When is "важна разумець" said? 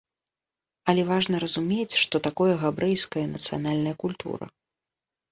1.09-1.95